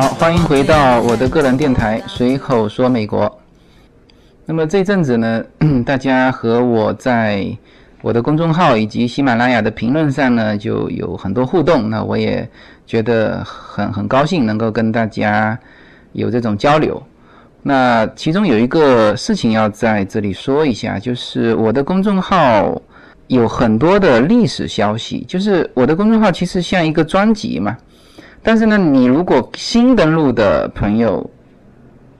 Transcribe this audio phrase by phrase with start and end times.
[0.00, 3.38] 好，欢迎回到我的个人电台，随口说美国。
[4.46, 5.44] 那么这阵子呢，
[5.84, 7.46] 大家和我在
[8.00, 11.90] 我的公众号以及喜马拉雅的评论上呢，就有很多互动。
[11.90, 12.48] 那我也
[12.86, 15.58] 觉得很很高兴能够跟大家
[16.12, 17.02] 有这种交流。
[17.62, 22.80] 那其中有一个事情要在这里说一下，就是我的公众号
[23.26, 25.26] 有很多的历史消息。
[25.28, 27.76] 就是我的公众号其实像一个专辑嘛，
[28.42, 31.28] 但是呢，你如果新登录的朋友，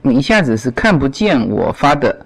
[0.01, 2.25] 你一下子是看不见我发的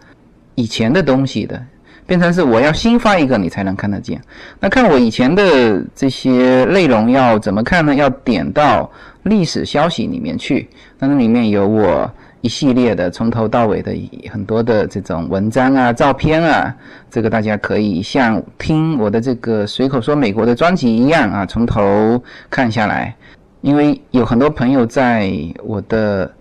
[0.55, 1.61] 以前的东西的，
[2.05, 4.21] 变成是我要新发一个你才能看得见。
[4.59, 7.95] 那看我以前的这些内容要怎么看呢？
[7.95, 8.89] 要点到
[9.23, 12.11] 历史消息里面去，那里面有我。
[12.41, 13.91] 一系列的从头到尾的
[14.31, 16.71] 很多的这种文章啊、照片啊，
[17.09, 23.15] 这个大家可以像听我的这个随口说美国的专辑一样啊，从头看下来。
[23.65, 26.31] 因为有很多朋友在我的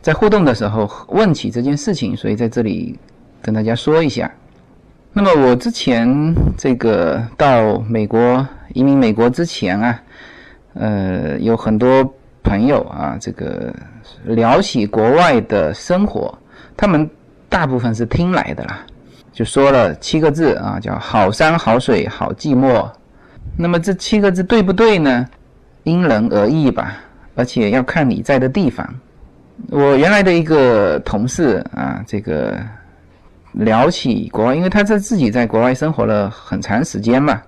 [0.00, 2.96] 在互动的时候问起这件事情，所以在这里
[3.42, 4.30] 跟大家说一下。
[5.12, 6.08] 那么我之前
[6.56, 10.02] 这个到美国移民美国之前啊，
[10.74, 13.74] 呃，有很多朋友啊，这个。
[14.22, 16.32] 聊起国外的生活，
[16.76, 17.10] 他们
[17.48, 18.86] 大部分是听来的啦，
[19.32, 22.88] 就说了七个字啊，叫好山好水好寂寞。
[23.56, 25.28] 那么这七个字对不对呢？
[25.86, 26.98] 因人而异吧，
[27.36, 28.84] 而且要看你在的地方。
[29.70, 32.58] 我原来的一个同事啊，这个
[33.52, 37.40] 聊起国外，因为他在自己在国外生活了很长时间嘛。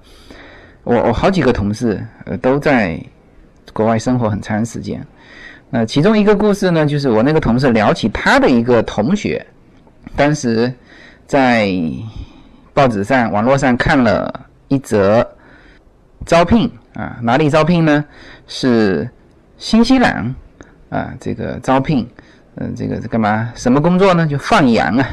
[0.84, 2.96] 我我好几个同事呃都在
[3.72, 5.04] 国外生活很长时间。
[5.68, 9.44] 那其中一个故事呢，就是我那个同事聊起他的一个同学，
[10.14, 10.72] 当时
[11.26, 11.68] 在
[12.72, 14.32] 报纸上、网络上看了
[14.68, 15.28] 一则
[16.24, 18.04] 招聘啊，哪里招聘呢？
[18.48, 19.09] 是
[19.56, 20.34] 新西兰
[20.91, 22.04] 啊，这个招聘，
[22.56, 23.53] 嗯，这个是干嘛？
[23.54, 24.26] 什么工作呢？
[24.26, 25.08] 就放羊啊。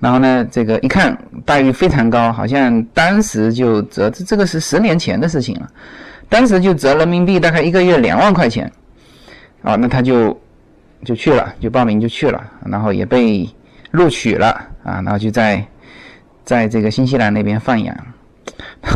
[0.00, 5.70] 然后呢，这个一看待遇非常高，好像当时就折这这个是十年前的事情了，
[6.28, 8.70] 当时就折人民币大概一个月两万块钱。
[9.62, 10.36] 啊，那他就
[11.04, 13.48] 就去了，就报名就去了，然后也被
[13.92, 14.48] 录取了
[14.82, 15.64] 啊，然后就在
[16.44, 17.96] 在这个新西兰那边放养，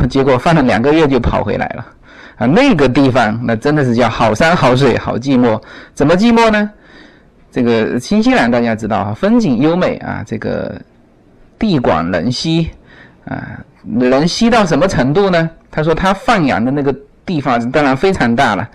[0.08, 1.86] 结果放了两个月就跑回来了
[2.40, 5.60] 啊，那个地方那真的是叫好山好水好寂寞，
[5.92, 6.70] 怎么寂寞呢？
[7.52, 10.80] 这个新西兰大家知道哈，风景优美啊，这个
[11.58, 12.70] 地广人稀
[13.26, 15.50] 啊，人稀到什么程度呢？
[15.70, 16.94] 他说他放羊的那个
[17.26, 18.66] 地方当然非常大了。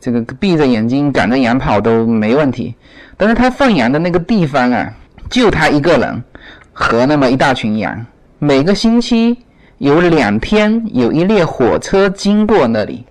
[0.00, 2.74] 这个闭着眼睛赶着羊跑都没问题，
[3.18, 4.90] 但是他放羊的那个地方啊，
[5.28, 6.24] 就他一个人
[6.72, 8.06] 和那么一大群羊，
[8.38, 9.36] 每个星期
[9.76, 13.04] 有两天有一列火车经过那里，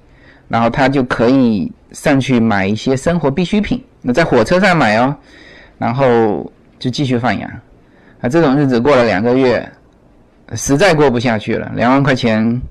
[0.50, 5.16] 然后他就可以上去买一些生活必需品，那在火车上买哦，
[5.78, 7.50] 然后就继续放羊，
[8.20, 9.66] 啊，这种日子过了两个月，
[10.56, 12.62] 实在过不下去了，两万块钱。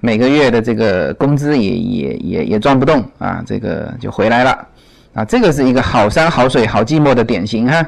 [0.00, 4.68] 每个月的这个工资也也也也赚不动啊，这个就回来了
[5.14, 7.82] 啊，这个是一个好山好水好寂寞的典型哈。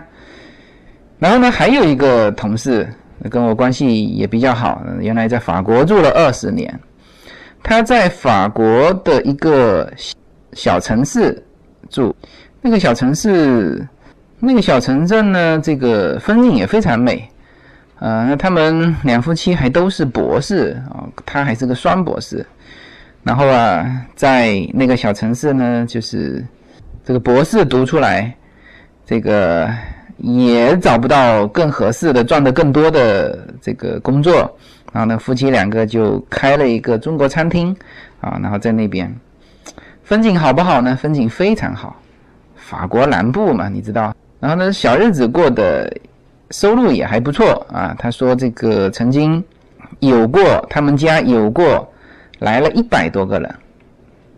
[1.19, 2.89] 然后呢，还有一个同事
[3.29, 6.81] 跟我关系也比较好，原来在法国住了二十年，
[7.63, 9.91] 他在法国的一个
[10.53, 11.43] 小城市
[11.91, 12.15] 住，
[12.61, 13.87] 那个小城市
[14.39, 17.29] 那个小城镇呢，这个风景也非常美。
[17.99, 22.45] 呃，那他们两夫妻还都是博士啊，他还是个双博士。
[23.23, 23.85] 然后啊，
[24.15, 26.45] 在那个小城市呢，就是
[27.05, 28.33] 这个博士读出来，
[29.05, 29.69] 这个
[30.19, 34.57] 也找不到更合适的、赚的更多的这个工作。
[34.93, 37.75] 然后呢，夫妻两个就开了一个中国餐厅
[38.21, 39.15] 啊，然后在那边，
[40.03, 40.97] 风景好不好呢？
[40.97, 41.97] 风景非常好，
[42.55, 44.15] 法国南部嘛，你知道。
[44.41, 45.91] 然后呢，小日子过得。
[46.53, 47.93] 收入也还不错啊。
[47.99, 49.43] 他说这个曾经
[49.99, 51.93] 有过他们家有过
[52.39, 53.55] 来了一百多个人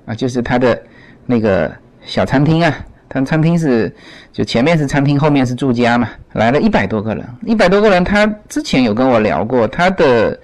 [0.07, 0.83] 啊，就是他的
[1.27, 2.75] 那个小餐厅啊。
[3.09, 3.95] 他餐厅是
[4.33, 6.09] 就前面是餐厅，后面是住家嘛。
[6.33, 8.05] 来了一百多个人，一百多个人。
[8.05, 10.39] 他之前有跟我聊过，他的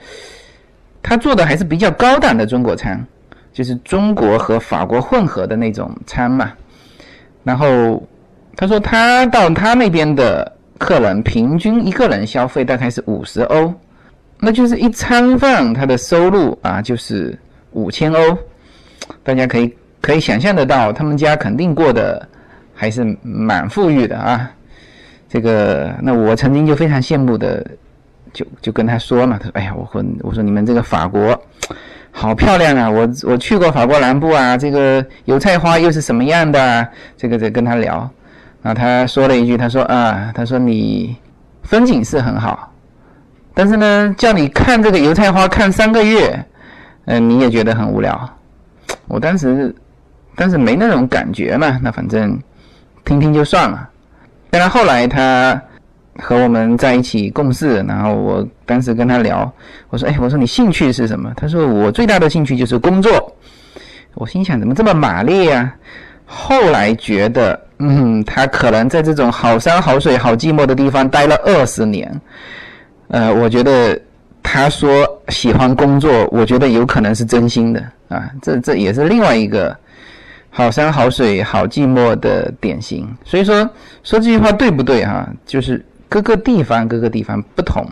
[1.02, 3.04] 他做的还是比较高档的中国餐，
[3.52, 6.52] 就是中国和法国混合的那种餐嘛。
[7.42, 8.02] 然后
[8.56, 10.50] 他说他到他那边的。
[10.76, 13.72] 客人平均一个人消费大概是五十欧，
[14.40, 17.38] 那就是一餐饭他的收入啊，就是
[17.70, 18.36] 五千欧。
[19.22, 19.72] 大家可以
[20.02, 22.28] 可以想象得到，他们家肯定过得
[22.74, 24.50] 还是蛮富裕的啊。
[25.28, 27.66] 这个，那我曾经就非常羡慕的
[28.32, 31.40] 就就跟他说嘛，他说：“哎呀，我说我说你们这个法国
[32.12, 36.88] 好漂亮啊，我我去过法国南部啊，这个油菜花又是什么样的？
[37.16, 38.08] 这个在跟他聊，
[38.62, 41.16] 啊，他说了一句，他说啊，他说你
[41.64, 42.72] 风景是很好，
[43.52, 46.44] 但是呢，叫你看这个油菜花看三个月，
[47.06, 48.30] 嗯，你也觉得很无聊。
[49.08, 49.74] 我当时
[50.36, 52.40] 但是没那种感觉嘛，那反正
[53.04, 53.88] 听听就算了。
[54.50, 55.60] 当然后来他。
[56.22, 59.52] 和我们在一起共事，然后我当时跟他聊，
[59.90, 63.36] 我说：“哎，我说你兴趣是什么？”他说：“我最大的兴趣就是工作。”
[64.14, 65.74] 我心想：“怎么这么马列呀？”
[66.24, 72.08] 后来觉得，嗯，他可能在这种好山好水好寂寞的地方待了二十年。
[73.08, 74.00] 呃，我觉得
[74.40, 78.30] 他说喜欢工作，我觉得有可能是真心的啊。
[78.40, 79.76] 这这也是另外一个
[80.54, 83.06] 好山好水好寂寞的典型。
[83.26, 83.68] 所以说
[84.02, 85.28] 说这句话对不对哈？
[85.44, 85.84] 就是。
[86.06, 87.84] 各个地方各个地方不同，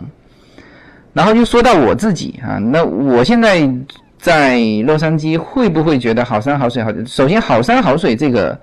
[1.11, 3.69] 然后就说到我自己啊，那我现在
[4.17, 6.89] 在洛杉矶会不会觉得好山好水好？
[7.05, 8.57] 首先好山好水这个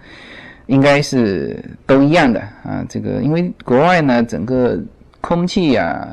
[0.64, 4.79] 应该是都一样的啊，这个因为国外呢整个
[5.20, 6.08] 空气呀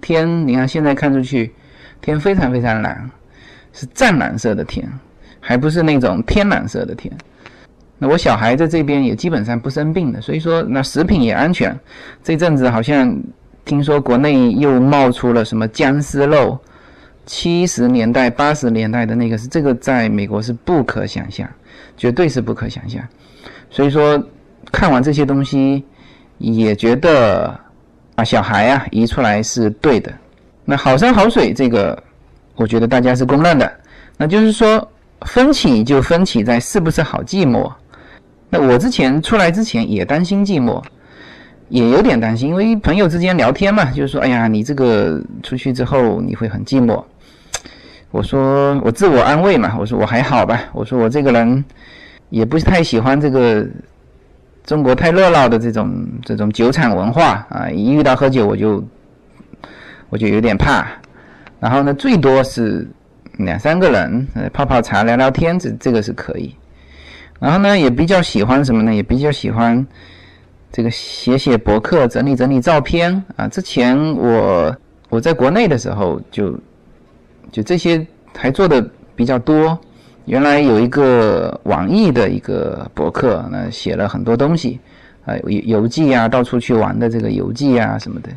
[0.00, 1.52] 天，你看现在看出去
[2.00, 3.10] 天非常非常蓝，
[3.72, 4.88] 是湛蓝色的天，
[5.40, 7.12] 还不是那种天蓝色的天。
[8.02, 11.78] 那我小孩在这边也基本上不生病的，所以说那食品也安全。
[12.20, 13.16] 这阵子好像
[13.64, 16.58] 听说国内又冒出了什么僵尸肉，
[17.26, 21.48] 七十年代、八十年代的那个是这个，在美国是不可想象，
[21.96, 23.00] 绝对是不可想象。
[23.70, 24.20] 所以说
[24.72, 25.84] 看完这些东西，
[26.38, 27.56] 也觉得
[28.16, 30.12] 啊，小孩啊移出来是对的。
[30.64, 31.96] 那好山好水这个，
[32.56, 33.72] 我觉得大家是公认的。
[34.16, 34.90] 那就是说
[35.20, 37.72] 分歧就分歧在是不是好寂寞。
[38.54, 40.84] 那我之前出来之前也担心寂寞，
[41.70, 47.02] 也有点担心，因为朋友之间聊天嘛，就是说，哎呀，你这个出去之后你会很寂寞。
[48.10, 51.64] 我说我自我安慰嘛，我说我还好吧，我说我这个人
[52.28, 53.66] 也不是太喜欢这个
[54.66, 58.84] 中国太热闹的这种这种酒厂文化啊，一遇到喝酒我就
[60.10, 60.86] 我就有点怕。
[61.58, 62.86] 然后呢，最多是
[63.38, 66.54] 两三个人泡泡茶聊聊天，这这个是可以。
[67.42, 68.94] 然后呢，也比较喜欢什么呢？
[68.94, 69.84] 也比较喜欢
[70.70, 73.48] 这个写写博客、整理整理照片啊。
[73.48, 74.76] 之前我
[75.08, 76.56] 我在国内的时候，就
[77.50, 78.06] 就这些
[78.38, 78.80] 还做的
[79.16, 79.76] 比较多。
[80.26, 84.78] 原来有一个网易的一个博客，那写了很多东西
[85.24, 88.28] 啊，游游记啊，到处去玩的这个游记啊什么的。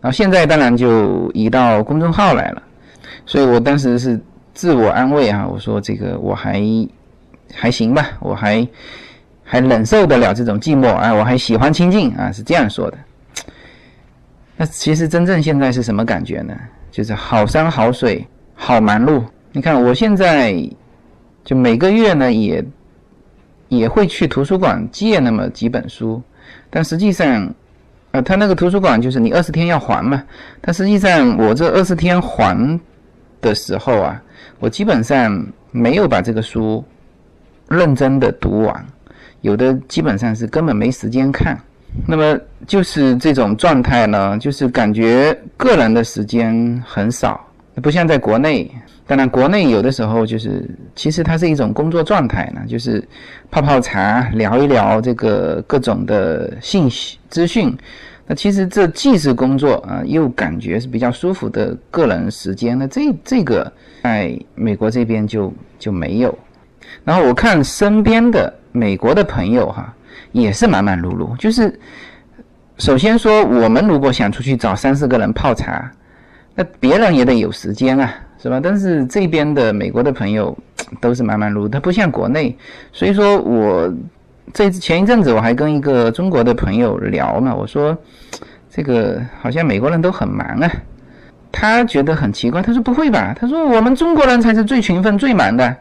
[0.00, 2.62] 然后现在当然就移到公众号来了，
[3.26, 4.20] 所以我当时是
[4.52, 6.62] 自我安慰啊，我说这个我还。
[7.54, 8.66] 还行吧，我还
[9.42, 12.98] 还忍受得了这种寂寞啊，我还喜欢清静啊，是这样说的。
[14.56, 16.56] 那其实真正现在是什么感觉呢？
[16.90, 18.24] 就是好山好水
[18.54, 19.22] 好忙碌。
[19.50, 20.54] 你看我现在
[21.44, 22.64] 就每个月呢也
[23.68, 26.22] 也会去图书馆借那么几本书，
[26.70, 27.52] 但实际上，
[28.12, 30.22] 呃，他那个图书馆就是你二十天要还嘛，
[30.60, 32.80] 但实际上我这二十天还
[33.40, 34.22] 的时候啊，
[34.60, 36.84] 我基本上没有把这个书。
[37.68, 38.86] 认真的读完，
[39.40, 41.58] 有的基本上是根本没时间看。
[42.06, 47.40] 那么就是这种状态呢，就是感觉个人的时间很少，
[47.82, 48.70] 不像在国内。
[49.06, 50.66] 当然，国内有的时候就是，
[50.96, 53.06] 其实它是一种工作状态呢，就是
[53.50, 57.76] 泡泡茶，聊一聊这个各种的信息资讯。
[58.26, 62.78] 那其实这既是工作啊，又感觉是比较舒服的个人时间。
[62.78, 63.70] 那这这个
[64.02, 66.36] 在美国这边就就没有。
[67.02, 69.92] 然后我看身边的美国的朋友哈，
[70.32, 71.36] 也是忙忙碌碌。
[71.36, 71.78] 就是
[72.78, 75.90] 首先说，我们如果想出去找三四个人泡茶，
[76.54, 78.60] 那别人也得有时间啊，是吧？
[78.62, 80.56] 但是这边的美国的朋友
[81.00, 82.56] 都是忙忙碌碌，他不像国内。
[82.92, 83.92] 所以说我
[84.52, 87.96] 这前一阵子我还跟一个中国的朋友聊嘛，我说
[88.70, 90.70] 这个好像美国人都很忙啊，
[91.52, 93.34] 他觉得很奇怪，他说不会吧？
[93.38, 95.76] 他说我们中国人才是最勤奋、最忙的。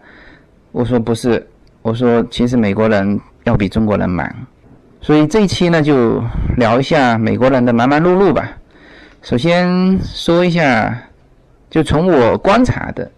[0.74, 1.48] 我说不是，
[1.84, 4.28] 我说其实美国人要比中国人忙，
[5.02, 6.20] 所以这一期呢就
[6.58, 8.52] 聊一下美国人的忙忙碌碌吧。
[9.22, 11.00] 首先说一下，
[11.70, 13.10] 就从我观察的，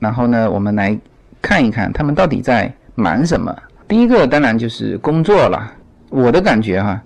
[0.00, 0.98] 然后呢我们来
[1.40, 3.56] 看一看他们到底在忙什么。
[3.86, 5.72] 第一个当然就是工作了，
[6.10, 7.00] 我的感觉哈，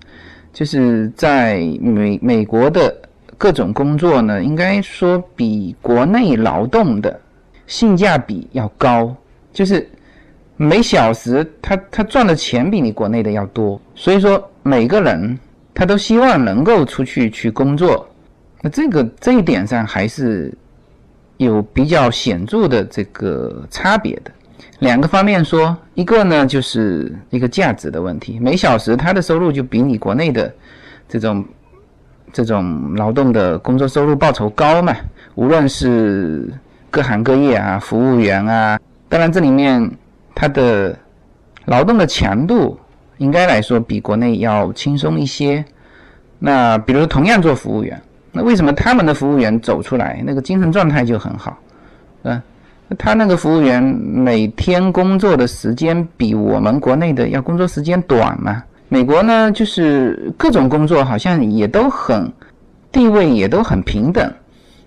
[0.51, 2.91] 就是在美美国的
[3.37, 7.21] 各种工作呢，应该说比国内劳动的
[7.67, 9.15] 性价比要高。
[9.53, 9.89] 就是
[10.57, 15.37] 每小时他他赚的钱比你国内的要多，所以说每个人
[15.73, 18.07] 他都希望能够出去去工作，
[18.61, 20.53] 那这个这一点上还是
[21.37, 24.31] 有比较显著的这个差别的。
[24.79, 30.51] 两个方面说，一个呢就是一个价值的问题，每小时他的收入就比你国内的
[31.07, 31.45] 这种
[32.33, 34.95] 这种劳动的工作收入报酬高嘛。
[35.35, 36.51] 无论是
[36.89, 38.79] 各行各业啊，服务员啊，
[39.11, 39.91] 当然这里面
[40.33, 40.97] 他的
[41.65, 42.79] 劳动的强度
[43.17, 45.65] 应该来说比国内要轻松一些。
[46.39, 48.01] 那比如同样做服务员，
[48.31, 51.57] 那为什么他们的服务员走出来那个精神状态就很好？
[52.23, 52.41] 嗯，
[52.97, 58.63] 他那个服务员每天工作的时间比我们国内的要工作时间短嘛？
[58.87, 62.31] 美国呢，就是各种工作好像也都很
[62.93, 64.33] 地位也都很平等。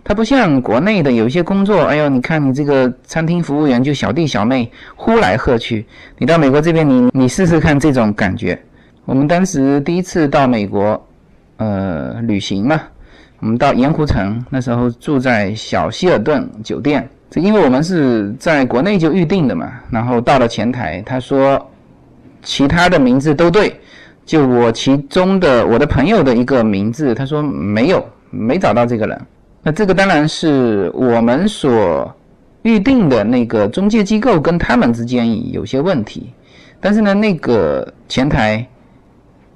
[0.04, 5.86] 它不像国内的有一些工作，哎呦，你看你这个餐厅服务员就小弟小妹呼来喝去，
[6.18, 8.60] 你到美国这边，你你试试看这种感觉。
[9.06, 11.02] 我们当时第一次到美国，
[11.56, 12.78] 呃，旅行嘛，
[13.40, 21.70] 我们到盐湖城，那时候住在小希尔顿酒店，这因为我们是在国内就预定的嘛，然后到了前台，他说
[22.42, 23.74] 其他的名字都对，
[24.26, 29.18] 就我其中的我的朋友的一个名字，他说没有，没找到这个人。
[29.66, 32.14] 那这个当然是我们所
[32.62, 36.34] 预定的那个中介机构跟他们之间有些问题，
[36.80, 38.66] 但是呢，那个前台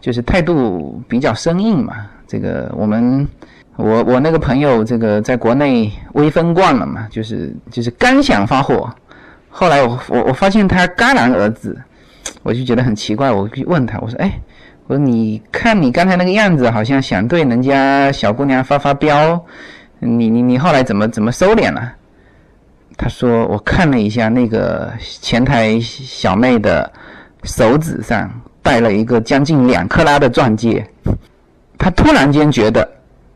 [0.00, 1.94] 就是态度比较生硬嘛。
[2.26, 3.28] 这个我们
[3.76, 8.90] 我我那个朋友这个在国内威风惯了嘛，就是就是刚想发火，
[9.50, 11.76] 后来我我我发现他戛然而止，
[12.42, 14.40] 我就觉得很奇怪，我去问他，我说哎，
[14.86, 19.44] 我说你看你刚才那个样子，好像想对人家小姑娘发发飙。
[20.00, 21.94] 你你你后来怎么怎么收敛了？
[22.96, 26.90] 他说我看了一下那个前台小妹的
[27.44, 28.28] 手指上
[28.60, 30.84] 戴了一个将近两克拉的钻戒，
[31.78, 32.90] 他突然间觉得，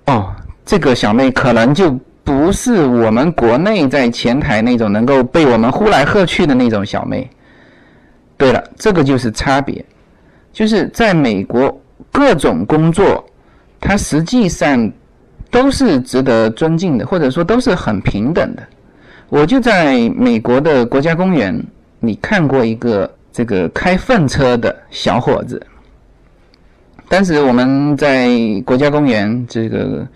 [0.06, 7.30] 哦，这个小妹可能就不是我们国内在前台那种能够被我们呼来喝去的那种小妹。
[8.36, 9.84] 对了，这个就是差别，
[10.52, 13.24] 就是在美国各种工作，
[13.80, 14.92] 它实际上。
[15.52, 18.62] 都是值得尊敬的，或者说都是很平等的。
[19.28, 21.62] 我就在美国的国家公园，
[22.00, 25.64] 你看过一个这个开粪车的小伙子。
[27.08, 28.30] 当时我们在
[28.64, 30.06] 国家公园这个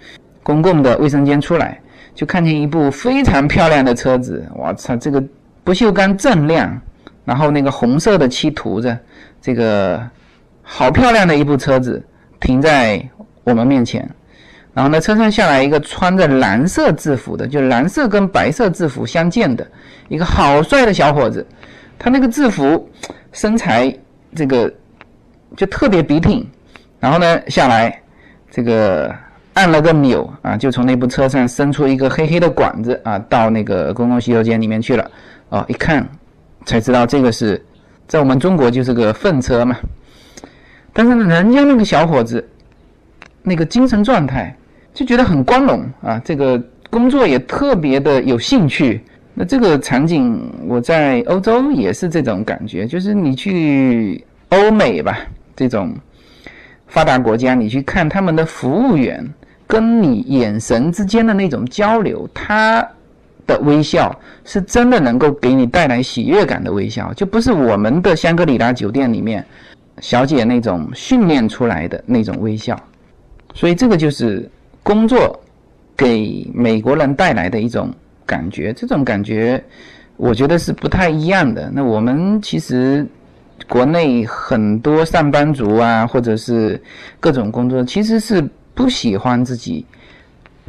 [0.42, 1.78] 公共的卫生间出来，
[2.14, 4.42] 就看见一部非常漂亮的车子。
[4.54, 5.22] 我操，这个
[5.62, 6.80] 不锈钢锃亮，
[7.26, 8.98] 然后那个红色的漆涂着，
[9.42, 10.02] 这个
[10.62, 12.02] 好漂亮的一部车子
[12.40, 13.06] 停在
[13.44, 14.10] 我们面前。
[14.76, 19.66] 然后呢，车上下来一个穿着蓝色制服的，就蓝色跟白色制服相间的
[20.06, 21.47] 一个好帅的小伙子。
[21.99, 22.87] 他那个制服
[23.33, 23.90] 身材
[24.35, 24.71] 这个
[25.56, 26.47] 就特别笔挺。
[27.00, 28.02] 然后呢，下来
[28.50, 29.11] 这个
[29.54, 35.11] 按了个钮啊，就从那部车上伸出一个黑黑的管子啊，到那个公共洗手间里面去了。
[35.49, 36.06] 哦，一看
[36.66, 37.64] 才知道这个是
[38.06, 39.75] 在我们中国就是个粪车嘛。
[40.92, 42.47] 但是，人家那个小伙子
[43.42, 44.54] 那个精神状态。
[44.96, 49.02] 就觉得很光荣啊，这个工作也特别的有兴趣。
[49.34, 55.18] 那这个场景我在欧洲也是这种感觉，就是你去欧美吧，
[55.54, 55.94] 这种
[56.86, 59.22] 发达国家，你去看他们的服务员
[59.66, 62.82] 跟你眼神之间的那种交流，他
[63.46, 69.44] 的微笑是真的能够给你带来喜悦感的微笑，就不是我们的香格里拉酒店里面
[70.00, 72.74] 小姐那种训练出来的那种微笑。
[73.52, 74.50] 所以这个就是。
[74.86, 75.36] 工作
[75.96, 77.92] 给美国人带来的一种
[78.24, 79.60] 感觉，这种感觉
[80.16, 81.68] 我觉得是不太一样的。
[81.74, 83.04] 那我们其实
[83.68, 86.80] 国内很多上班族啊，或者是
[87.18, 89.84] 各种工作，其实是不喜欢自己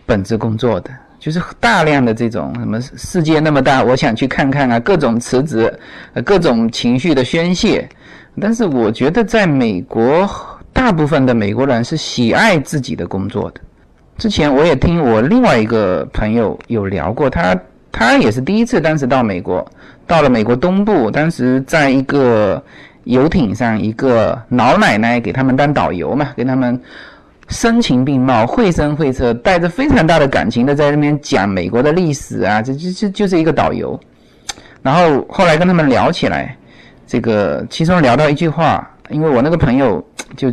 [0.03, 5.71] 本职工作的，就是大量的这种什么世界那么大，我想去看看啊，各种辞职，
[6.25, 7.87] 各种情绪的宣泄。
[8.41, 10.27] 但是我觉得在美国，
[10.73, 13.61] 大部分的美国人是喜爱自己的工作的。
[14.17, 17.55] 之前我也听我另外一个朋友有聊过，他
[17.91, 19.63] 他也是第一次当时到美国，
[20.07, 22.61] 到了美国东部，当时在一个
[23.03, 26.81] 游艇上，一个老奶奶给他们当导游嘛，给他们
[27.47, 33.99] 声情并茂、绘声绘色，带着非常大的感情的在那边讲美国的历史啊，这这这就是一个导游。
[34.81, 36.57] 然后后来跟他们聊起来，
[37.05, 40.03] 这个其中聊到一句话，因为我那个朋友
[40.35, 40.51] 就。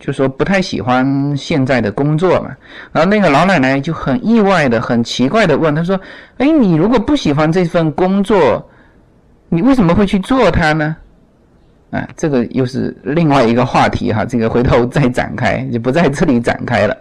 [0.00, 2.56] 就说不太喜欢现在的工作嘛，
[2.90, 6.00] 然后那个老奶奶就很意外的、很奇怪的问他说
[6.38, 8.66] ：“哎，你如果不喜欢这份工作，
[9.50, 10.96] 你为什么会去做它呢？”
[11.92, 16.96] 啊，这个又是另外一个话题哈，这个回头再展开，就不在这里展开了。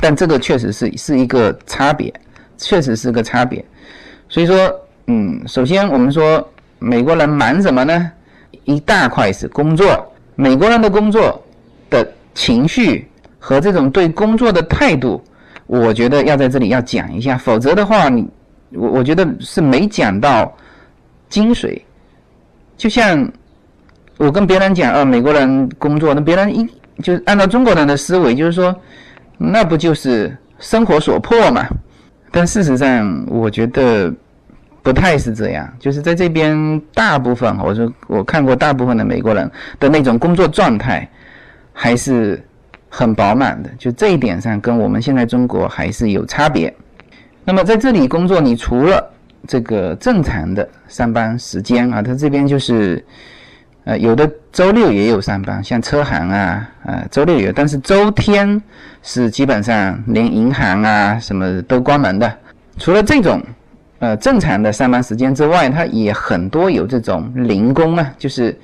[0.00, 2.12] 但这个确实是是一个差别，
[2.56, 3.64] 确实是个差别。
[4.28, 4.56] 所以说，
[5.06, 6.44] 嗯，首先我们说
[6.78, 8.10] 美国人忙什么呢？
[8.64, 11.40] 一大块是工作，美国人的工作
[11.90, 13.06] 的情绪
[13.38, 15.22] 和这种对工作的态度，
[15.66, 18.26] 我觉得要在这里要讲一下，否则的话，你
[18.70, 20.50] 我我觉得是没讲到
[21.28, 21.78] 精髓。
[22.76, 23.30] 就像
[24.16, 26.66] 我跟别人讲啊，美国人工作，那别人一
[27.02, 28.74] 就按照中国人的思维，就是说，
[29.36, 31.66] 那不就是生活所迫嘛？
[32.30, 34.12] 但事实上，我觉得。
[34.82, 41.06] 不太是这样，就是在这边，大部分我说我看过大部分的美国人的那种工作状态，
[41.72, 42.42] 还是
[42.88, 43.70] 很饱满的。
[43.78, 46.74] 就这一点上，跟我们现在中国还是有差别。
[47.44, 49.10] 那么在这里工作，你除了
[49.46, 53.04] 这个正常的上班时间啊，他这边就是
[53.84, 58.60] 呃有的周六也有上班，像车行啊啊周六有，但是周天
[59.02, 62.32] 是基本上连银行啊什么都关门的。
[62.78, 63.42] 除了这种。
[64.02, 68.58] 呃，正常的上班时间之外，它也很多有这种零工啊，就是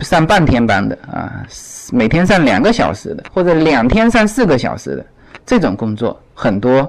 [0.00, 1.46] 上半天班的啊，
[1.92, 5.06] 每天上两个小时的，或者两天上四个小时的
[5.44, 6.86] 这种工作很多。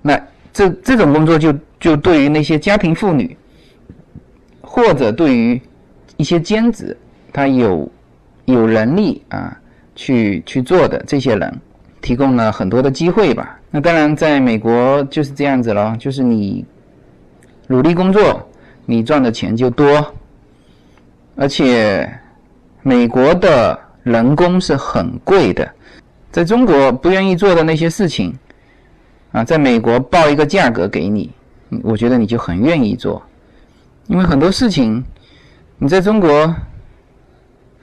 [0.00, 0.20] 那
[0.52, 3.36] 这这种工作就就对于那些家庭妇女，
[4.60, 5.60] 或者对于
[6.16, 6.96] 一些兼职，
[7.32, 7.90] 他有
[8.44, 9.56] 有能力啊
[9.94, 11.60] 去去做的这些人，
[12.00, 13.58] 提供了很多的机会吧。
[13.70, 16.64] 那当然，在美国就是这样子了，就是你。
[17.68, 18.46] 努力工作，
[18.84, 20.14] 你赚的钱就多。
[21.34, 22.08] 而且，
[22.82, 25.68] 美国的人工是很贵的，
[26.30, 28.34] 在中国不愿意做的那些事情，
[29.32, 31.30] 啊，在美国报一个价格给你，
[31.82, 33.22] 我觉得你就很愿意做，
[34.06, 35.02] 因为很多事情
[35.78, 36.54] 你在中国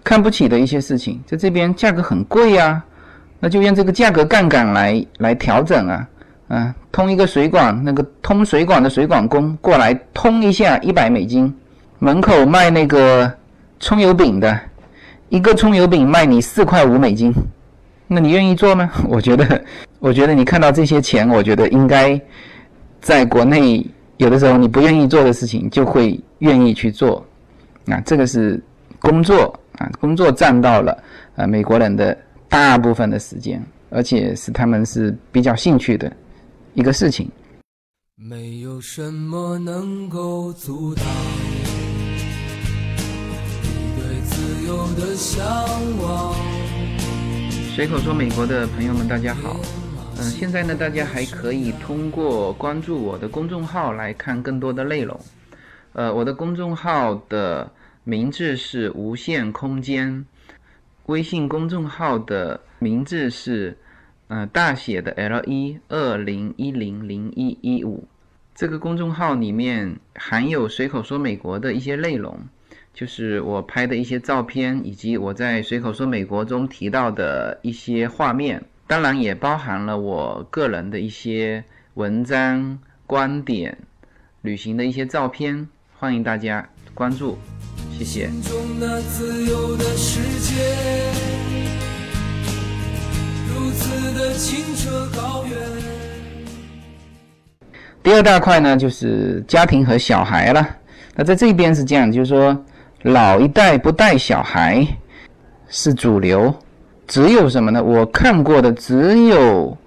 [0.04, 2.84] 看不起的一些事情，在这边价格很贵呀，
[3.40, 6.08] 那就用这个价格杠杆来来调整啊。
[6.50, 11.56] 啊，通一个水管，那个通水管的水管工过来通一下，一百美金。
[12.00, 13.32] 门口卖那个
[13.80, 14.60] 葱油饼的，
[15.30, 17.34] 一个葱油饼卖你四块五美金，
[18.08, 18.92] 那你愿意做吗？
[19.08, 19.64] 我觉得，
[20.00, 22.20] 我觉得你看到这些钱，我觉得应该
[23.02, 23.86] 在国内
[24.18, 27.26] 有的时候你不愿意做的事情，就会愿意去做。
[27.88, 28.62] 啊，这个是
[29.00, 30.96] 工作啊，工作占到了
[31.36, 32.16] 啊美国人的
[32.48, 36.12] 大部分的时间，而且是他们是比较兴趣的。
[36.76, 37.30] 一个事情。
[38.16, 41.04] 没有什么能够阻挡
[44.96, 45.44] 的向
[46.02, 46.34] 往。
[47.76, 49.60] 随口说，美国的朋友们，大家好。
[50.18, 55.20] 嗯，现在呢，大家还可以通过关注我的公众号来看更多的内容。
[55.94, 57.72] 呃，我的公众号的
[58.04, 60.26] 名字是无限空间，
[61.08, 63.78] 微信公众号的名字是。
[64.32, 68.08] 呃，大写的 L 一二零一零零一一五，
[68.54, 72.40] 这个公众号里面含有随口说美国的一些内容，
[73.00, 83.78] 就是我拍的一些照片，以及我在随口说美国中提到的一些画面，当然也包含了我个人的一些文章、观点、
[84.42, 85.66] 旅行的一些照片，
[85.98, 87.38] 欢迎大家关注，
[87.98, 88.30] 谢谢。
[98.04, 100.76] 第二大块呢，就是家庭和小孩了。
[101.16, 102.66] 那在这边是这样，就是说
[103.04, 104.86] 老一代不带小孩
[105.70, 106.54] 是主流，
[107.08, 107.82] 只有什么呢？
[107.82, 109.78] 我看过的只有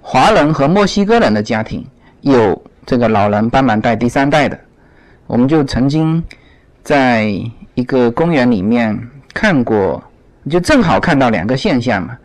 [0.00, 1.84] 华人和墨西哥人的家庭
[2.22, 4.58] 有这个老人帮忙带第三代的。
[5.26, 6.22] 我们就曾经
[6.82, 7.30] 在
[7.74, 8.98] 一个公园里面
[9.34, 10.02] 看过，
[10.50, 12.16] 就正好看到两个现象嘛。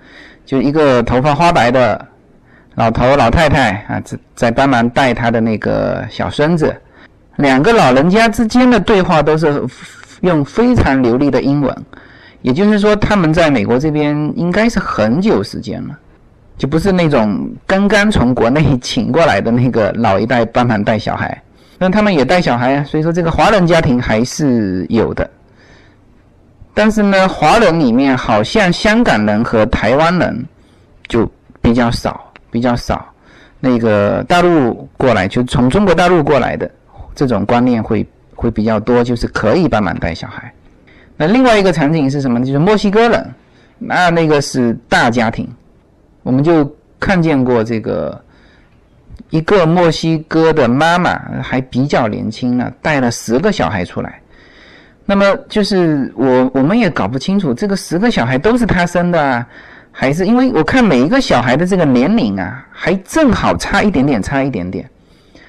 [0.45, 2.07] 就一个头发花白的
[2.75, 6.73] 老头老太太啊，在在帮忙带他的那个小孙子，
[7.35, 9.61] 两个老人家之间的对话都是
[10.21, 11.75] 用非常流利的英文，
[12.41, 15.97] 也就是说他们在美国这边应该是很久时间了，
[16.57, 21.41] 就不是那种刚刚从国内请过来的那个老一代帮忙带小孩，
[21.77, 25.29] 那他们也带小孩啊，所以说这个华人家庭还是有的。
[26.73, 30.45] 但是呢，华人里面好像香港人和台湾人
[31.07, 31.27] 就
[31.59, 33.03] 比较少，比较少。
[33.59, 36.69] 那个大陆过来，就从中国大陆过来的
[37.15, 40.53] 这种观念会会比较多，就是可以帮忙带小孩。
[41.17, 42.45] 那另外一个场景是什么呢？
[42.45, 43.33] 就是墨西哥人，
[43.79, 45.49] 那那个是大家庭，
[46.21, 48.21] 我们就看见过这个
[49.31, 54.21] 一个墨西哥的妈妈还比较年轻呢，带了十个小孩出来。
[55.05, 59.47] 那么就是我，我们也搞不清楚，这个十个小孩都是他生的啊，
[59.91, 64.87] 还是因为我看每一个小孩的这个年龄啊，还正好差一点点，差一点点。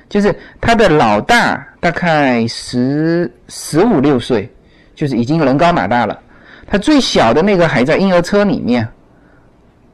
[0.08, 4.50] 就是他的老大大概十十五六岁，
[4.94, 6.18] 就是已经人高马大了。
[6.66, 8.86] 他最小的那个还在婴儿车里面。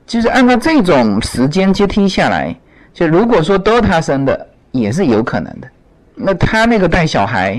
[0.06, 2.54] 就是按照这种时间阶梯下来，
[2.92, 5.68] 就如果说都他生的，也是有可能的。
[6.14, 7.58] 那他那个带小孩，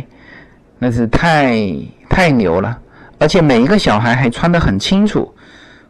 [0.78, 1.60] 那是太
[2.08, 2.78] 太牛了，
[3.18, 5.34] 而且每一个小孩还穿得很清楚。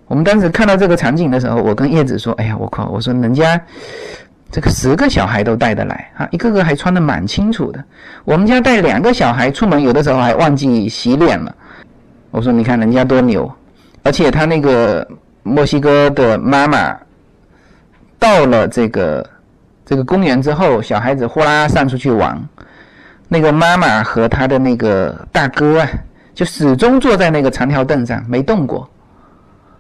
[0.08, 2.88] 我们当时看到这个场景的时候，我跟叶子说：“哎呀，我靠！
[2.88, 3.62] 我说人家。”
[4.52, 7.84] 这个十个小孩都带得来啊，一个个还穿得蛮清楚的。
[8.24, 11.54] 我们家带两个小孩出门，有的时候还忘记洗脸了。
[12.32, 13.52] 我说你看人家多牛，
[14.04, 15.06] 而且他那个
[15.44, 16.98] 墨西哥的妈妈
[18.18, 19.30] 到了这个
[19.86, 22.42] 这个公园之后，小孩子呼啦上出去玩，
[23.28, 25.90] 那个妈妈和他的那个大哥啊，
[26.34, 28.90] 就始终坐在那个长条凳上没动过，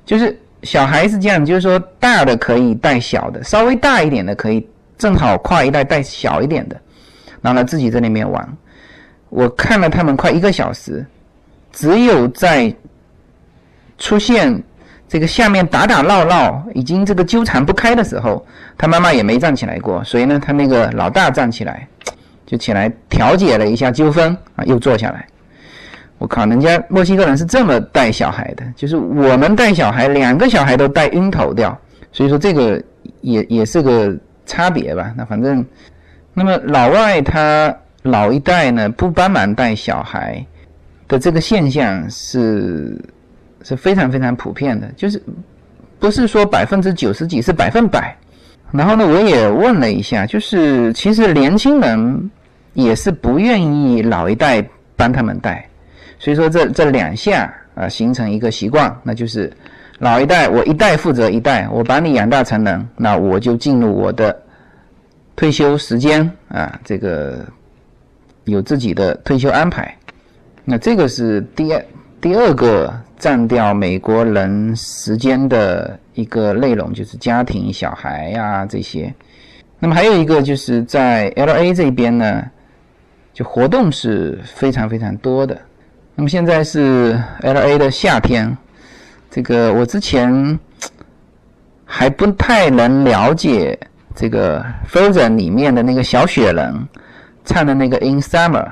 [0.05, 0.37] 就是。
[0.65, 6.75] 小孩是这样，就是说大的可以带小的，稍微大一点的可以正好跨一代带小一点的，
[7.41, 8.57] 然后呢自己在那边玩。
[9.29, 11.05] 我看了他们快一个小时，
[11.71, 12.73] 只有在
[13.97, 14.61] 出现
[15.07, 18.45] 这个下面打打闹闹，已经这个纠缠不开的时候，
[18.77, 21.87] 他妈妈也没站起来过，所以呢，他那个老大站起来，
[22.45, 25.27] 就起来调解了一下纠纷啊，又坐下来。
[26.17, 31.77] 我靠，人家墨西哥人是这么带小孩的，就是我们带小孩，两个小孩都带晕头掉，
[32.11, 32.81] 所以说这个
[33.21, 35.13] 也也是个差别吧。
[35.17, 35.63] 那反正，
[36.33, 40.43] 那么老外他老一代呢不帮忙带小孩
[41.07, 42.97] 的这个现象是
[43.61, 45.21] 是非常非常普遍的，就是
[45.99, 48.15] 不是说百分之九十几，是百分百。
[48.71, 52.31] 然后呢，我也问了一下，就是其实年轻人
[52.73, 55.67] 也是不愿意老一代帮他们带。
[56.25, 59.53] 所以说这这两下啊，形成一个习惯，那就是
[59.99, 64.35] 老一代我一代负责一代，我把你养大成人，那我就进入我的
[65.35, 67.45] 退休时间啊，这个
[68.45, 69.95] 有自己的退休安排。
[70.63, 71.85] 那这个是第二
[72.19, 79.13] 第二个占掉美国人时间的一个内容，就是家庭、小孩呀这些。
[79.77, 82.43] 那么还有一个就是在 L A 这边呢，
[83.31, 85.55] 就活动是非常非常多的。
[86.17, 88.57] 那么现在是 L A 的夏天，
[89.29, 90.57] 这个我之前
[91.83, 93.77] 还不太能了解
[94.15, 96.73] 这个 Frozen 里面的那个小雪人
[97.43, 98.65] 唱的那个 In Summer，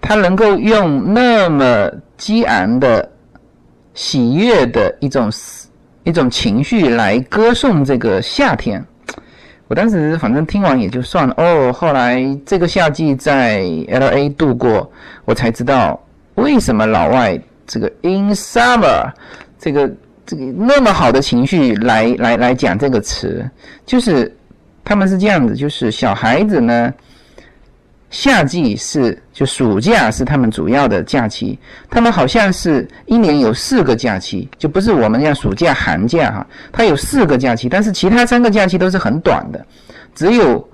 [0.00, 3.08] 他能够用那么激昂的
[3.94, 5.30] 喜悦的一种
[6.02, 8.84] 一种情绪来歌颂这个夏天。
[9.68, 14.90] 我当时反正听完也就算了哦，后来这个夏季在 L A 度过，
[15.24, 16.04] 我才知道。
[16.40, 19.12] 为什么老外这个 in summer
[19.58, 19.90] 这个
[20.26, 23.48] 这个那么好的情绪来来来讲这个词，
[23.84, 24.34] 就是
[24.82, 26.92] 他们是这样子，就是小孩子呢，
[28.10, 39.64] 夏季是就暑假是他们主要的假期，他们好像是一年有四个假期，就不是我们样暑假寒假哈，他有四个假期，但是其他三个假期都是很短的，
[40.14, 40.68] 只有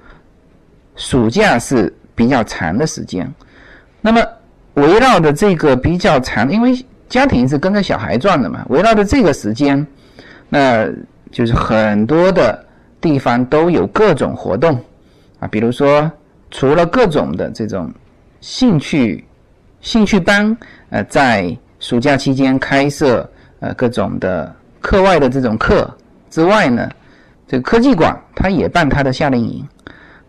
[0.94, 3.30] 暑假是比较长的时间，
[4.00, 4.22] 那么。
[4.76, 8.64] 围绕的这个比较长，因为家庭是跟着小孩转的嘛。
[8.68, 9.86] 围绕的这个时间，
[10.48, 10.88] 那
[11.30, 12.64] 就是很多的
[13.00, 14.78] 地方都有各种活动
[15.40, 16.10] 啊，比如说
[16.50, 17.92] 除了各种的这种
[18.40, 19.24] 兴趣
[19.80, 20.56] 兴趣班，
[20.90, 23.28] 呃，在暑假期间开设
[23.60, 25.90] 呃各种的课外的这种课
[26.30, 26.88] 之外呢，
[27.48, 29.66] 这个科技馆它也办它的夏令营。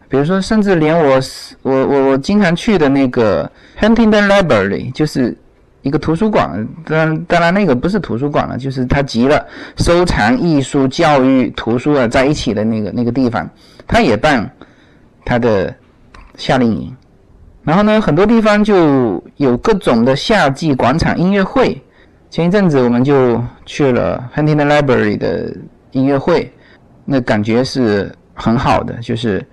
[0.10, 1.20] 比如说，甚至连我
[1.63, 5.38] 我我我经常去的那个 Huntington Library，就是
[5.82, 6.65] 一个图书馆。
[6.86, 13.50] 当然，当然那个不是图书馆了，就是它集了收藏、艺术、教育、图书啊在一起的那个那个地方，
[13.86, 14.50] 它也办
[15.26, 15.76] 它的
[16.38, 16.96] 夏令营。
[17.65, 21.82] 然后呢，很多地方就有各种的夏季广场音乐会。
[22.30, 25.54] 前一阵子我们就去了 Huntington Library 的
[25.91, 26.50] 音乐会，
[27.04, 29.46] 那感觉是很好的，就是。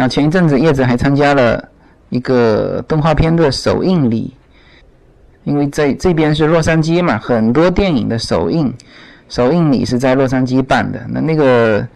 [0.00, 1.62] 那前一阵子，叶子还参加了
[2.08, 4.34] 一个动画片的首映礼，
[5.44, 8.72] 因为在这边是洛杉矶嘛，很多电影的首映，
[9.28, 10.98] 首映礼是在洛杉矶办的。
[11.06, 11.86] 那那个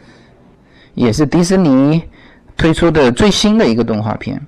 [0.92, 2.04] 也是迪士尼
[2.58, 4.38] 推出的最新的一个动画片，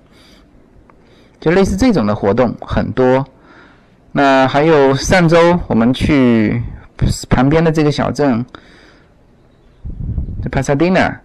[1.41, 3.27] 就类似这种的活动很多。
[4.13, 6.63] 那还有上周我们去
[7.31, 8.45] 旁边的这个小镇，
[10.53, 11.19] 帕萨迪纳。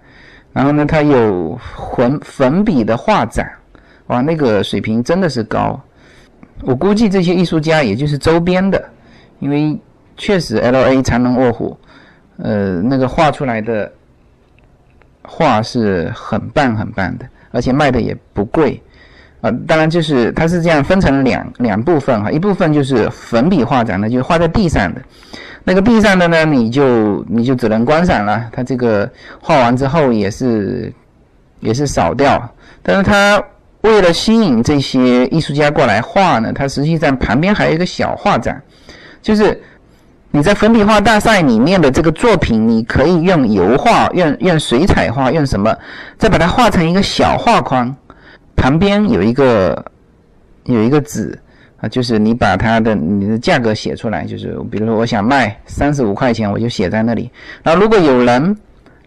[0.54, 1.58] 然后呢，他有
[1.98, 3.50] 粉粉笔的画展，
[4.08, 5.80] 哇，那个水平真的是高。
[6.62, 8.84] 我估计这些艺术家也就是周边的，
[9.40, 9.80] 因为
[10.18, 11.78] 确实 L A 藏龙卧虎，
[12.38, 13.92] 呃，那个画出来的
[15.24, 18.82] 画是很棒很棒的，而且卖的也不贵。
[19.42, 25.02] 啊，当然就是它是这样分成两两部分哈，一部分就是粉笔画展的，就是画在地上的，
[25.64, 30.94] 那个地上的呢，你就你就只能观赏了，它这个画完之后也是
[31.60, 32.48] 也是扫掉，
[32.84, 33.44] 但是它
[33.82, 38.62] 为了吸引这些艺术家过来画呢，它实际上旁边还有一个小画展，
[39.24, 39.60] 就是
[40.30, 45.76] 你在粉笔画大赛里面的这个作品，你可以用油画、用用水彩画、用什么，
[46.20, 47.94] 再把它画成一个小画框。
[48.62, 49.84] 旁边有一个
[50.65, 51.36] 有一个纸
[51.78, 57.28] 啊，就是你把它的你的价格写出来，就是比如说我想卖三十五块钱，我就写在那里。
[57.63, 58.56] 然后如果有人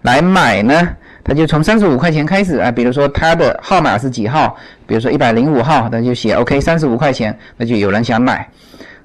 [0.02, 0.88] 来买呢，
[1.22, 4.56] 他就从三十五块钱开始啊，比如说他的号码是几号，
[4.88, 8.48] 比如说一百零五号，他就写 OK 三十五块钱，那就有人想买。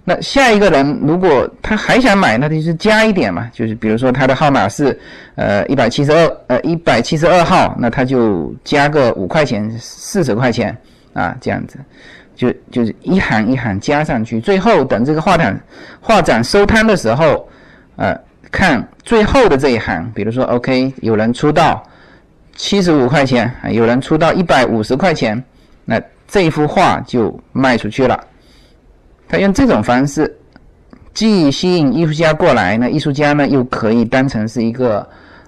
[0.10, 5.00] 那下一个人如果他还想买，那就是加一点嘛，就是比如说他的号码是
[5.36, 10.76] 呃一百七十二呃一百七十二号，那他就加个五块钱四十块钱
[11.14, 11.78] 啊这样子，
[12.36, 15.62] 就就是一行一行加上去，最后等这个画展
[16.02, 17.48] 画展收摊的时候，
[17.96, 18.20] 呃
[18.50, 21.84] 看最后的这一行，比如说 OK 有人出到
[22.56, 25.44] 七十五块钱，有人出到一百五十块钱，
[25.86, 28.20] 那这幅画就卖出去了。
[29.30, 30.36] 他用这种方式，
[31.14, 35.08] 既吸引艺术家过来呢，艺术家呢又可以当成是一个，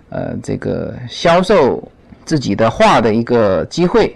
[0.10, 1.84] 呃，这个销售
[2.24, 4.16] 自己的画的一个机会，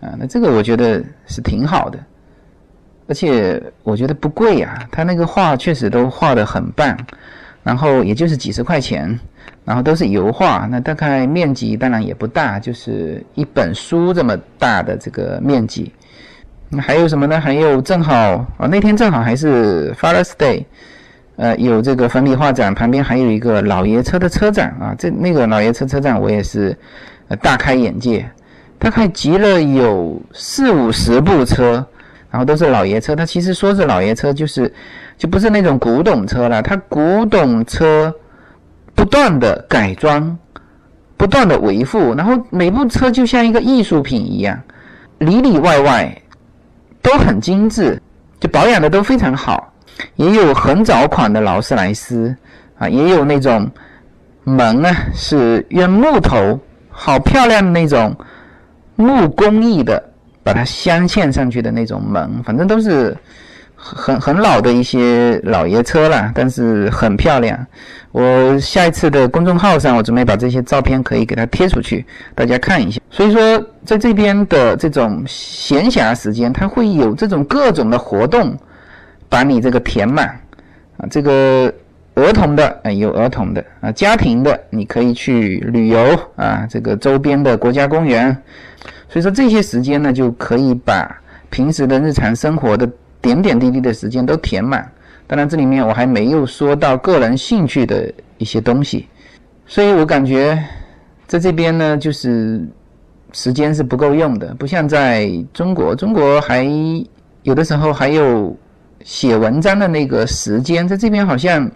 [0.00, 1.98] 啊，那这个我觉得是挺好的，
[3.06, 6.96] 而且我觉得不贵呀，他那个画确实都画的很棒，
[7.62, 9.18] 然后也就是几十块钱，
[9.62, 15.92] 然后都是油画，那大概面积当然也不大，就是一本书这么大的这个面积。
[16.74, 17.38] 那还有什么呢？
[17.38, 18.14] 还有正好
[18.56, 20.64] 啊，那天正好还是 Father's Day，
[21.36, 24.94] 呃，有这个粉笔画展，旁边还有一个老爷车的车展啊。
[24.98, 26.74] 这那个老爷车车展我也是
[27.28, 28.26] 呃大开眼界，
[28.78, 31.86] 大概集了有四五十部车，
[32.30, 33.14] 然后都是老爷车。
[33.14, 34.72] 它其实说是老爷车，就是
[35.18, 36.62] 就不是那种古董车了。
[36.62, 38.10] 它古董车
[38.94, 40.38] 不断的改装，
[41.18, 44.58] 不断的维护，然后每部车就像一个艺术品一样，
[45.18, 46.18] 里里外外。
[47.02, 48.00] 都很精致，
[48.40, 49.72] 就保养的都非常好，
[50.16, 52.34] 也有很早款的劳斯莱斯
[52.78, 53.70] 啊，也有那种
[54.44, 58.16] 门呢是用木头，好漂亮的那种
[58.96, 60.02] 木工艺的，
[60.42, 63.16] 把它镶嵌上去的那种门，反正都是。
[63.84, 67.66] 很很老的一些老爷车了，但是很漂亮。
[68.12, 73.00] 我下一次的公众号上，我准备把这些照片可以给它贴出去，大家看一下。
[73.10, 78.56] 所以说，在这边的这种闲暇时间，它会有这种各种的活动，
[79.28, 80.28] 把你这个填满
[80.98, 81.08] 啊。
[81.10, 81.72] 这个
[82.14, 88.36] 儿童的啊，有儿童的啊，家庭的你可以去旅游啊，这个周边的国家公园。
[89.08, 92.88] 所以说这些时间呢，就可以把平时的日常生活的。
[93.22, 94.86] 点点滴滴的时间都填满，
[95.26, 99.08] 当然这里面我还没有说到个人兴趣的一些东西，
[99.64, 100.62] 所以我感觉
[101.26, 102.60] 在这边呢，就是
[103.32, 106.68] 时间是不够用的，不像在中国，中国还
[107.44, 108.54] 有的时候还有
[109.04, 111.70] 写文章的那个时间，在这边好像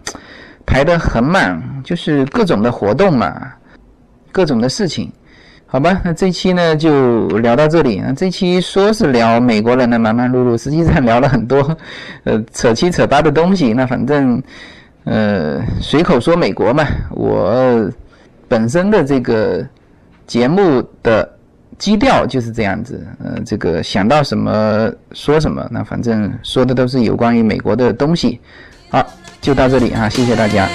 [0.66, 3.52] 排得很满，就是各种的活动嘛，
[4.32, 5.10] 各种的事情。
[5.68, 8.00] 好吧，那这期呢就聊到这里。
[8.00, 11.76] 那这期说是聊美国人的忙忙碌碌，实际上聊了很多，
[12.22, 13.72] 呃，扯七扯八的东西。
[13.72, 14.40] 那反正，
[15.04, 16.86] 呃，随口说美国嘛。
[17.10, 17.90] 我
[18.46, 19.66] 本身的这个
[20.26, 21.28] 节目的
[21.78, 25.66] 基调就是这样子，呃，这个想到什么说什么。
[25.68, 28.40] 那反正说的都是有关于美国的东西。
[28.88, 29.04] 好，
[29.40, 30.68] 就到这里啊，谢谢大家。